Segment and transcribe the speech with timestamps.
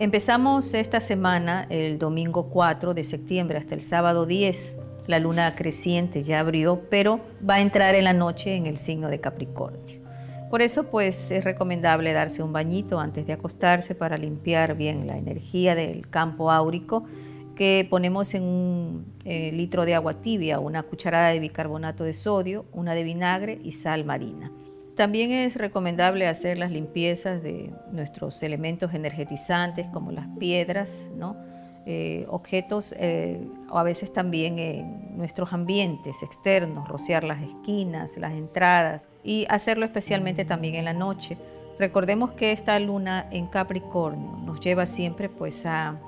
[0.00, 4.78] Empezamos esta semana el domingo 4 de septiembre hasta el sábado 10.
[5.06, 9.08] La luna creciente ya abrió, pero va a entrar en la noche en el signo
[9.08, 10.00] de Capricornio.
[10.50, 15.16] Por eso pues es recomendable darse un bañito antes de acostarse para limpiar bien la
[15.16, 17.04] energía del campo áurico
[17.54, 22.64] que ponemos en un eh, litro de agua tibia, una cucharada de bicarbonato de sodio,
[22.72, 24.50] una de vinagre y sal marina.
[24.96, 31.10] También es recomendable hacer las limpiezas de nuestros elementos energetizantes como las piedras,
[31.86, 38.34] eh, objetos eh, o a veces también en nuestros ambientes externos, rociar las esquinas, las
[38.34, 41.38] entradas y hacerlo especialmente también en la noche.
[41.78, 45.98] Recordemos que esta luna en Capricornio nos lleva siempre pues a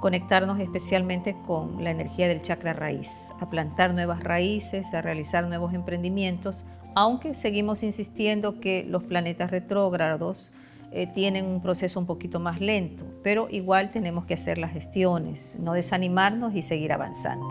[0.00, 5.72] conectarnos especialmente con la energía del chakra raíz, a plantar nuevas raíces, a realizar nuevos
[5.72, 10.50] emprendimientos aunque seguimos insistiendo que los planetas retrógrados
[10.92, 15.58] eh, tienen un proceso un poquito más lento, pero igual tenemos que hacer las gestiones,
[15.60, 17.48] no desanimarnos y seguir avanzando.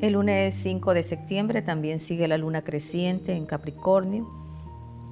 [0.00, 4.28] El lunes 5 de septiembre también sigue la luna creciente en Capricornio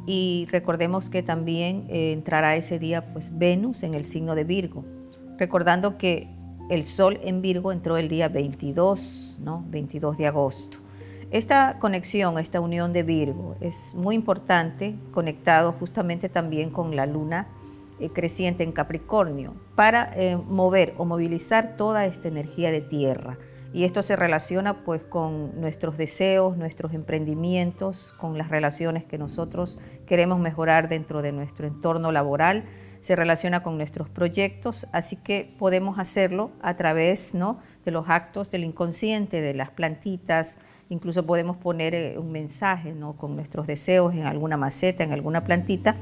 [0.07, 4.85] y recordemos que también eh, entrará ese día pues Venus en el signo de Virgo,
[5.39, 6.29] recordando que
[6.71, 9.65] el Sol en Virgo entró el día 22, ¿no?
[9.69, 10.82] 22 de agosto.
[11.33, 17.49] Esta conexión, esta unión de Virgo es muy importante, conectado justamente también con la luna
[17.99, 23.39] eh, creciente en Capricornio, para eh, mover o movilizar toda esta energía de tierra.
[23.73, 29.79] Y esto se relaciona pues con nuestros deseos, nuestros emprendimientos, con las relaciones que nosotros
[30.05, 32.67] queremos mejorar dentro de nuestro entorno laboral,
[33.01, 37.59] se relaciona con nuestros proyectos, así que podemos hacerlo a través ¿no?
[37.87, 40.59] de los actos del inconsciente, de las plantitas,
[40.93, 43.15] Incluso podemos poner eh, un mensaje ¿no?
[43.15, 45.97] con nuestros deseos en alguna maceta, en alguna plantita.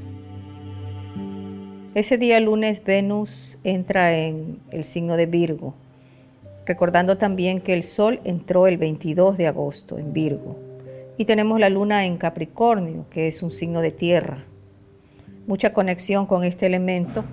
[1.94, 5.74] Ese día lunes Venus entra en el signo de Virgo,
[6.66, 10.58] recordando también que el Sol entró el 22 de agosto en Virgo.
[11.16, 14.38] Y tenemos la luna en Capricornio, que es un signo de tierra.
[15.46, 17.24] Mucha conexión con este elemento.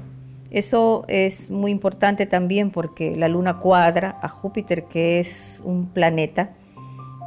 [0.51, 6.51] Eso es muy importante también porque la luna cuadra a Júpiter, que es un planeta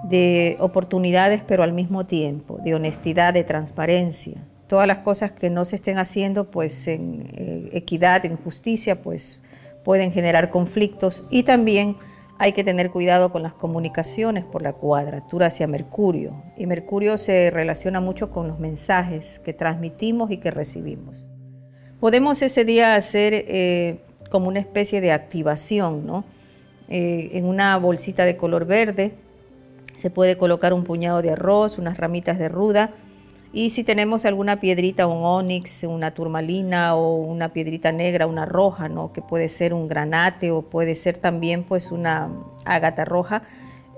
[0.04, 4.46] de oportunidades, pero al mismo tiempo, de honestidad, de transparencia.
[4.66, 9.42] Todas las cosas que no se estén haciendo, pues en eh, equidad, en justicia, pues
[9.84, 11.96] pueden generar conflictos y también
[12.38, 16.42] hay que tener cuidado con las comunicaciones por la cuadratura hacia Mercurio.
[16.56, 21.30] Y Mercurio se relaciona mucho con los mensajes que transmitimos y que recibimos.
[22.00, 24.00] Podemos ese día hacer eh,
[24.30, 26.24] como una especie de activación, ¿no?
[26.88, 29.12] Eh, en una bolsita de color verde,
[30.00, 32.94] se puede colocar un puñado de arroz, unas ramitas de ruda
[33.52, 38.88] y si tenemos alguna piedrita, un onix, una turmalina o una piedrita negra, una roja,
[38.88, 39.12] ¿no?
[39.12, 42.30] que puede ser un granate o puede ser también pues una
[42.64, 43.42] ágata roja,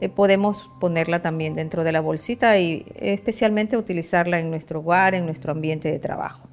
[0.01, 5.27] eh, podemos ponerla también dentro de la bolsita y especialmente utilizarla en nuestro hogar, en
[5.27, 6.49] nuestro ambiente de trabajo.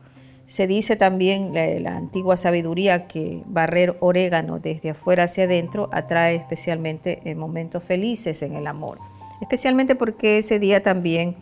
[0.46, 6.36] Se dice también la, la antigua sabiduría que barrer orégano desde afuera hacia adentro atrae
[6.36, 9.00] especialmente en momentos felices en el amor
[9.42, 11.36] especialmente porque ese día también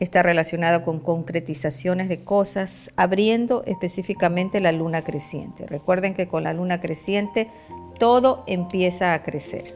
[0.00, 5.66] está relacionado con concretizaciones de cosas, abriendo específicamente la luna creciente.
[5.66, 7.48] Recuerden que con la luna creciente
[7.98, 9.74] todo empieza a crecer.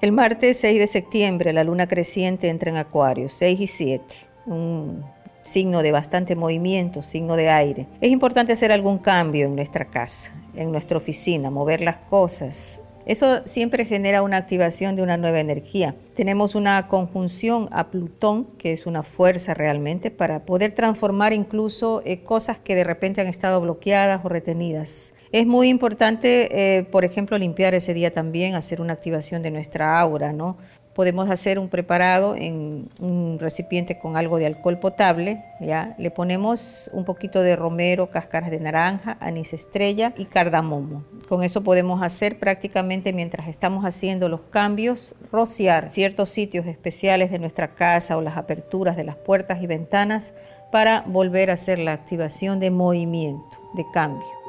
[0.00, 4.14] El martes 6 de septiembre la luna creciente entra en Acuario, 6 y 7,
[4.46, 5.04] un
[5.42, 7.88] signo de bastante movimiento, signo de aire.
[8.00, 13.40] Es importante hacer algún cambio en nuestra casa, en nuestra oficina, mover las cosas, eso
[13.46, 15.96] siempre genera una activación de una nueva energía.
[16.14, 22.22] Tenemos una conjunción a Plutón, que es una fuerza realmente para poder transformar incluso eh,
[22.22, 25.14] cosas que de repente han estado bloqueadas o retenidas.
[25.32, 29.98] Es muy importante, eh, por ejemplo, limpiar ese día también, hacer una activación de nuestra
[29.98, 30.58] aura, ¿no?
[30.98, 35.94] Podemos hacer un preparado en un recipiente con algo de alcohol potable, ¿ya?
[35.96, 41.04] Le ponemos un poquito de romero, cáscaras de naranja, anís estrella y cardamomo.
[41.28, 47.38] Con eso podemos hacer prácticamente mientras estamos haciendo los cambios, rociar ciertos sitios especiales de
[47.38, 50.34] nuestra casa o las aperturas de las puertas y ventanas
[50.72, 54.47] para volver a hacer la activación de movimiento, de cambio.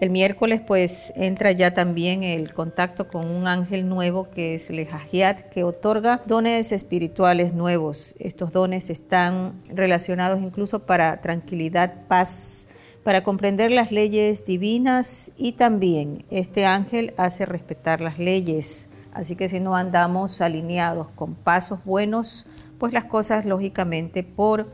[0.00, 4.80] El miércoles pues entra ya también el contacto con un ángel nuevo que es el
[4.80, 8.16] Hajiat, que otorga dones espirituales nuevos.
[8.18, 12.68] Estos dones están relacionados incluso para tranquilidad, paz,
[13.04, 18.88] para comprender las leyes divinas y también este ángel hace respetar las leyes.
[19.12, 22.48] Así que si no andamos alineados con pasos buenos,
[22.78, 24.66] pues las cosas lógicamente por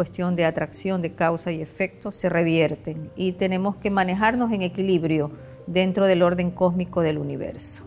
[0.00, 5.30] cuestión de atracción, de causa y efecto, se revierten y tenemos que manejarnos en equilibrio
[5.66, 7.86] dentro del orden cósmico del universo.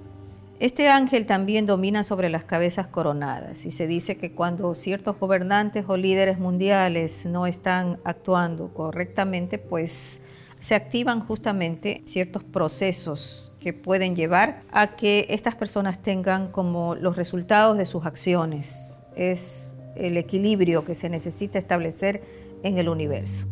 [0.60, 5.86] Este ángel también domina sobre las cabezas coronadas y se dice que cuando ciertos gobernantes
[5.88, 10.22] o líderes mundiales no están actuando correctamente, pues
[10.60, 17.16] se activan justamente ciertos procesos que pueden llevar a que estas personas tengan como los
[17.16, 19.02] resultados de sus acciones.
[19.16, 22.22] Es el equilibrio que se necesita establecer
[22.64, 23.48] en el universo.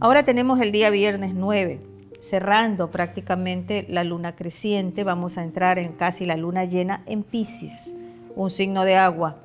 [0.00, 1.80] Ahora tenemos el día viernes 9,
[2.20, 7.96] cerrando prácticamente la luna creciente, vamos a entrar en casi la luna llena en Pisces,
[8.34, 9.36] un signo de agua.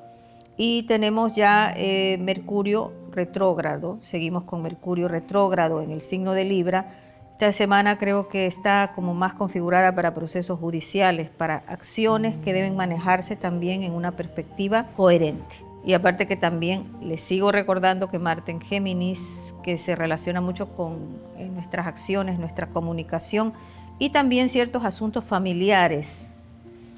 [0.58, 7.05] Y tenemos ya eh, Mercurio retrógrado, seguimos con Mercurio retrógrado en el signo de Libra,
[7.36, 12.78] esta semana creo que está como más configurada para procesos judiciales, para acciones que deben
[12.78, 15.58] manejarse también en una perspectiva coherente.
[15.84, 20.70] Y aparte que también les sigo recordando que Marte en Géminis, que se relaciona mucho
[20.78, 23.52] con eh, nuestras acciones, nuestra comunicación
[24.00, 26.32] y también ciertos asuntos familiares.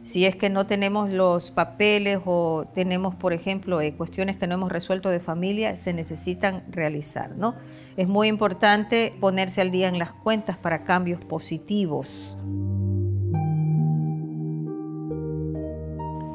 [0.04, 4.54] Si es que no tenemos los papeles o tenemos, por ejemplo, eh, cuestiones que no
[4.54, 7.56] hemos resuelto de familia, se necesitan realizar, ¿no?
[7.98, 12.38] Es muy importante ponerse al día en las cuentas para cambios positivos.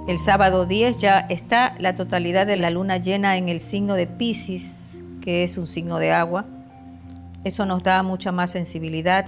[0.08, 4.08] El sábado 10 ya está la totalidad de la luna llena en el signo de
[4.08, 6.46] Pisces, que es un signo de agua.
[7.44, 9.26] Eso nos da mucha más sensibilidad.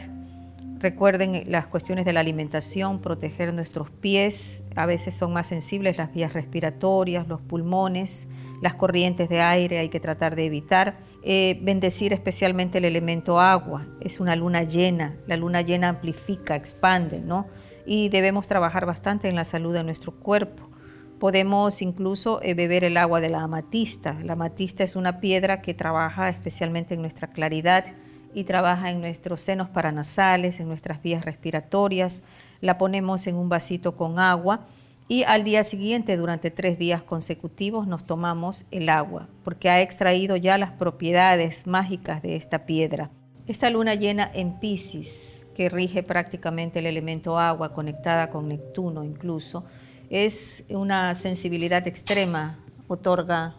[0.81, 4.65] Recuerden las cuestiones de la alimentación, proteger nuestros pies.
[4.75, 8.29] A veces son más sensibles las vías respiratorias, los pulmones
[8.65, 10.97] las corrientes de aire hay que tratar de evitar.
[11.23, 17.21] Eh, bendecir especialmente el elemento agua, es una luna llena, la luna llena amplifica, expande,
[17.21, 17.47] ¿no?
[17.85, 20.71] Y debemos trabajar bastante en la salud de nuestro cuerpo.
[21.19, 24.17] Podemos incluso eh, beber el agua de la amatista.
[24.23, 27.85] La amatista es una piedra que trabaja especialmente en nuestra claridad
[28.33, 32.23] y trabaja en nuestros senos paranasales, en nuestras vías respiratorias.
[32.63, 34.67] La ponemos en un vasito con agua
[35.07, 40.37] y al día siguiente, durante tres días consecutivos, nos tomamos el agua, porque ha extraído
[40.37, 43.11] ya las propiedades mágicas de esta piedra.
[43.47, 49.65] Esta luna llena en Pisces, que rige prácticamente el elemento agua, conectada con Neptuno incluso,
[50.09, 52.59] es una sensibilidad extrema,
[52.89, 53.57] otorga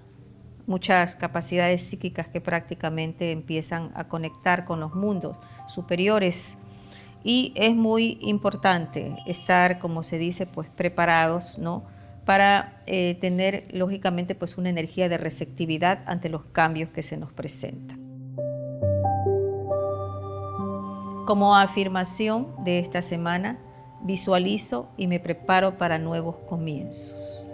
[0.65, 5.37] muchas capacidades psíquicas que prácticamente empiezan a conectar con los mundos
[5.67, 6.57] superiores
[7.27, 11.83] y es muy importante estar, como se dice, pues preparados, ¿no?
[12.23, 17.33] Para eh, tener, lógicamente, pues una energía de receptividad ante los cambios que se nos
[17.33, 17.99] presentan.
[21.25, 23.57] Como afirmación de esta semana,
[24.03, 27.44] visualizo y me preparo para nuevos comienzos.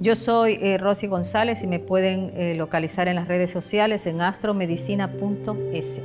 [0.00, 4.20] Yo soy eh, Rosy González y me pueden eh, localizar en las redes sociales en
[4.20, 6.00] astromedicina.es.